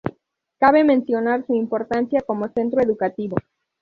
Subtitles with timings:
[0.57, 3.37] Cabe mencionar su importancia como centro educativo.